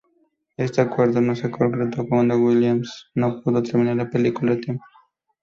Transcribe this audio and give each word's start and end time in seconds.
Este 0.57 0.81
acuerdo 0.81 1.21
no 1.21 1.35
se 1.35 1.51
concretó 1.51 2.07
cuando 2.07 2.35
Williams 2.39 3.11
no 3.13 3.39
pudo 3.39 3.61
terminar 3.61 3.97
la 3.97 4.09
película 4.09 4.53
a 4.53 4.57
tiempo. 4.57 4.83